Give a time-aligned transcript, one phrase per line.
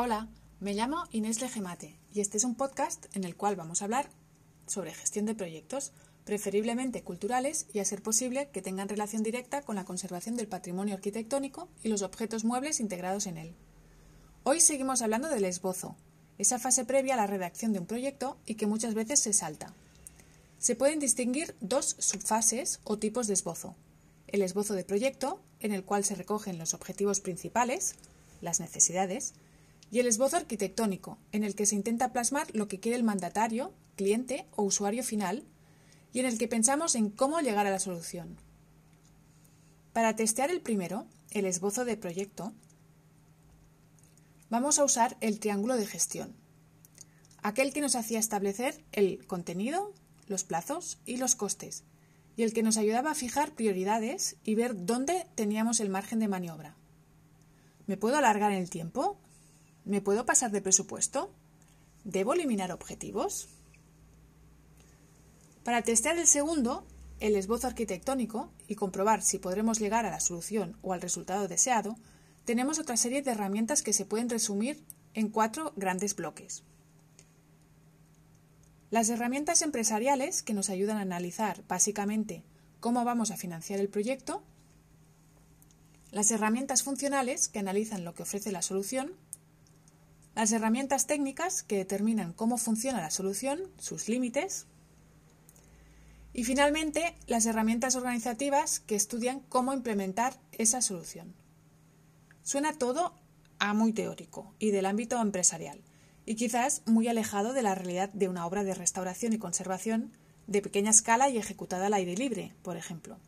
[0.00, 0.28] Hola,
[0.60, 4.08] me llamo Inés Legemate y este es un podcast en el cual vamos a hablar
[4.68, 5.90] sobre gestión de proyectos,
[6.24, 10.94] preferiblemente culturales y a ser posible que tengan relación directa con la conservación del patrimonio
[10.94, 13.56] arquitectónico y los objetos muebles integrados en él.
[14.44, 15.96] Hoy seguimos hablando del esbozo,
[16.38, 19.74] esa fase previa a la redacción de un proyecto y que muchas veces se salta.
[20.60, 23.74] Se pueden distinguir dos subfases o tipos de esbozo.
[24.28, 27.96] El esbozo de proyecto, en el cual se recogen los objetivos principales,
[28.40, 29.34] las necesidades,
[29.90, 33.72] y el esbozo arquitectónico, en el que se intenta plasmar lo que quiere el mandatario,
[33.96, 35.44] cliente o usuario final,
[36.12, 38.36] y en el que pensamos en cómo llegar a la solución.
[39.92, 42.52] Para testear el primero, el esbozo de proyecto,
[44.50, 46.34] vamos a usar el triángulo de gestión,
[47.42, 49.92] aquel que nos hacía establecer el contenido,
[50.26, 51.84] los plazos y los costes,
[52.36, 56.28] y el que nos ayudaba a fijar prioridades y ver dónde teníamos el margen de
[56.28, 56.76] maniobra.
[57.86, 59.18] ¿Me puedo alargar en el tiempo?
[59.88, 61.32] ¿Me puedo pasar de presupuesto?
[62.04, 63.48] ¿Debo eliminar objetivos?
[65.64, 66.84] Para testear el segundo,
[67.20, 71.96] el esbozo arquitectónico, y comprobar si podremos llegar a la solución o al resultado deseado,
[72.44, 76.64] tenemos otra serie de herramientas que se pueden resumir en cuatro grandes bloques.
[78.90, 82.44] Las herramientas empresariales que nos ayudan a analizar básicamente
[82.80, 84.42] cómo vamos a financiar el proyecto,
[86.10, 89.14] las herramientas funcionales que analizan lo que ofrece la solución,
[90.38, 94.66] las herramientas técnicas que determinan cómo funciona la solución, sus límites,
[96.32, 101.34] y finalmente las herramientas organizativas que estudian cómo implementar esa solución.
[102.44, 103.14] Suena todo
[103.58, 105.82] a muy teórico y del ámbito empresarial,
[106.24, 110.12] y quizás muy alejado de la realidad de una obra de restauración y conservación
[110.46, 113.18] de pequeña escala y ejecutada al aire libre, por ejemplo,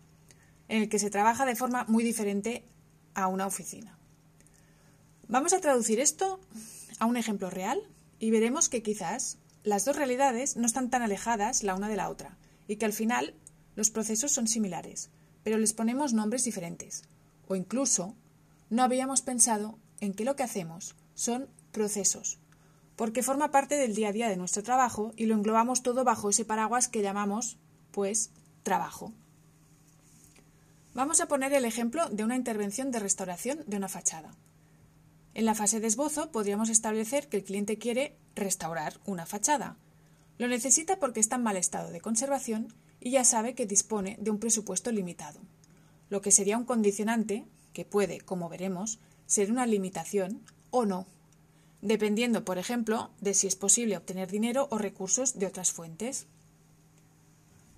[0.69, 2.63] en el que se trabaja de forma muy diferente
[3.15, 3.99] a una oficina.
[5.27, 6.39] Vamos a traducir esto
[7.01, 7.83] a un ejemplo real
[8.21, 12.09] y veremos que quizás las dos realidades no están tan alejadas la una de la
[12.09, 13.35] otra y que al final
[13.75, 15.11] los procesos son similares,
[15.43, 17.03] pero les ponemos nombres diferentes.
[17.49, 18.15] O incluso
[18.69, 22.39] no habíamos pensado en que lo que hacemos son procesos,
[22.97, 26.31] porque forma parte del día a día de nuestro trabajo y lo englobamos todo bajo
[26.31, 27.59] ese paraguas que llamamos,
[27.91, 28.31] pues,
[28.63, 29.13] trabajo.
[30.95, 34.33] Vamos a poner el ejemplo de una intervención de restauración de una fachada.
[35.35, 39.77] En la fase de esbozo podríamos establecer que el cliente quiere restaurar una fachada.
[40.39, 44.31] Lo necesita porque está en mal estado de conservación y ya sabe que dispone de
[44.31, 45.41] un presupuesto limitado,
[46.09, 51.07] lo que sería un condicionante que puede, como veremos, ser una limitación o no
[51.83, 56.27] dependiendo, por ejemplo, de si es posible obtener dinero o recursos de otras fuentes.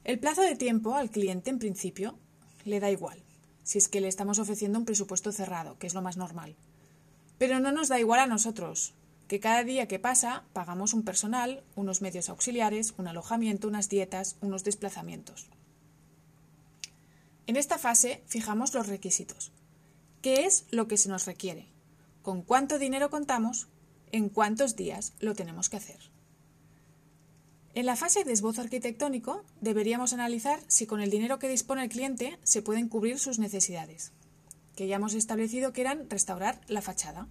[0.05, 2.19] El plazo de tiempo al cliente, en principio,
[2.65, 3.23] le da igual,
[3.63, 6.57] si es que le estamos ofreciendo un presupuesto cerrado, que es lo más normal.
[7.43, 8.95] Pero no nos da igual a nosotros,
[9.27, 14.37] que cada día que pasa pagamos un personal, unos medios auxiliares, un alojamiento, unas dietas,
[14.41, 15.49] unos desplazamientos.
[17.49, 19.51] En esta fase fijamos los requisitos.
[20.21, 21.67] ¿Qué es lo que se nos requiere?
[22.23, 23.67] ¿Con cuánto dinero contamos?
[24.13, 25.99] en cuántos días lo tenemos que hacer.
[27.75, 31.89] En la fase de esbozo arquitectónico deberíamos analizar si con el dinero que dispone el
[31.89, 34.13] cliente se pueden cubrir sus necesidades,
[34.77, 37.29] que ya hemos establecido que eran restaurar la fachada.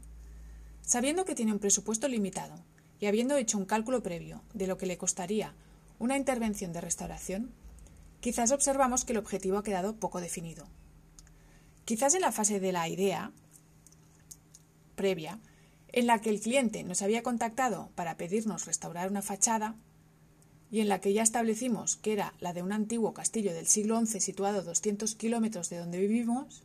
[0.81, 2.55] Sabiendo que tiene un presupuesto limitado
[2.99, 5.53] y habiendo hecho un cálculo previo de lo que le costaría
[5.99, 7.51] una intervención de restauración,
[8.21, 10.67] quizás observamos que el objetivo ha quedado poco definido.
[11.85, 13.31] Quizás en la fase de la idea
[14.95, 15.39] previa
[15.89, 19.75] en la que el cliente nos había contactado para pedirnos restaurar una fachada
[20.71, 24.03] y en la que ya establecimos que era la de un antiguo castillo del siglo
[24.03, 26.63] XI situado a 200 kilómetros de donde vivimos,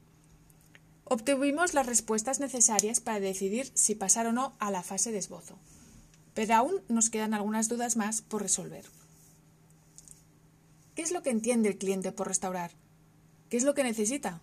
[1.06, 5.58] obtuvimos las respuestas necesarias para decidir si pasar o no a la fase de esbozo.
[6.34, 8.84] Pero aún nos quedan algunas dudas más por resolver.
[10.94, 12.72] ¿Qué es lo que entiende el cliente por restaurar?
[13.48, 14.40] ¿Qué es lo que necesita?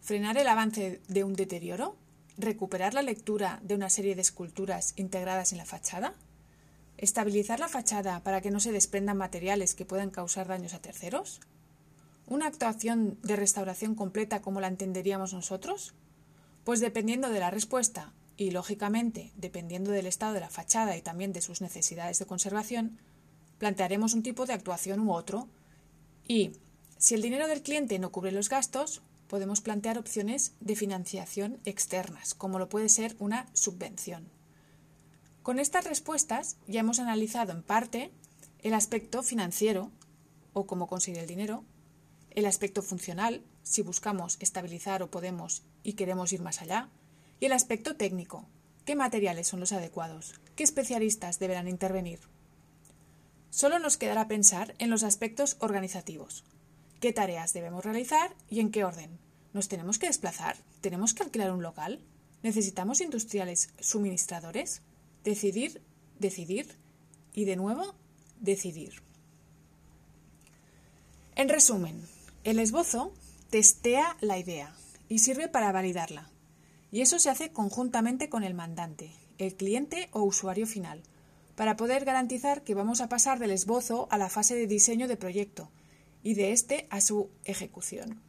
[0.00, 1.96] ¿Frenar el avance de un deterioro?
[2.36, 6.14] recuperar la lectura de una serie de esculturas integradas en la fachada,
[6.96, 11.40] estabilizar la fachada para que no se desprendan materiales que puedan causar daños a terceros,
[12.26, 15.94] una actuación de restauración completa como la entenderíamos nosotros,
[16.64, 21.32] pues dependiendo de la respuesta y, lógicamente, dependiendo del estado de la fachada y también
[21.32, 22.98] de sus necesidades de conservación,
[23.58, 25.48] plantearemos un tipo de actuación u otro
[26.26, 26.52] y,
[26.98, 32.34] si el dinero del cliente no cubre los gastos, podemos plantear opciones de financiación externas,
[32.34, 34.28] como lo puede ser una subvención.
[35.42, 38.10] Con estas respuestas ya hemos analizado en parte
[38.62, 39.90] el aspecto financiero,
[40.54, 41.64] o cómo conseguir el dinero,
[42.34, 46.88] el aspecto funcional, si buscamos estabilizar o podemos y queremos ir más allá,
[47.40, 48.46] y el aspecto técnico,
[48.84, 52.20] qué materiales son los adecuados, qué especialistas deberán intervenir.
[53.50, 56.44] Solo nos quedará pensar en los aspectos organizativos.
[57.00, 59.18] ¿Qué tareas debemos realizar y en qué orden?
[59.52, 60.56] ¿Nos tenemos que desplazar?
[60.80, 62.00] ¿Tenemos que alquilar un local?
[62.42, 64.82] ¿Necesitamos industriales suministradores?
[65.22, 65.80] Decidir,
[66.18, 66.76] decidir
[67.32, 67.94] y de nuevo
[68.40, 69.02] decidir.
[71.36, 72.00] En resumen,
[72.44, 73.12] el esbozo
[73.48, 74.74] testea la idea
[75.08, 76.28] y sirve para validarla.
[76.92, 81.02] Y eso se hace conjuntamente con el mandante, el cliente o usuario final,
[81.56, 85.16] para poder garantizar que vamos a pasar del esbozo a la fase de diseño de
[85.16, 85.70] proyecto
[86.22, 88.20] y de este a su ejecución.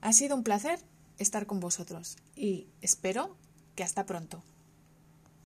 [0.00, 0.78] Ha sido un placer
[1.18, 3.36] estar con vosotros y espero
[3.74, 4.42] que hasta pronto.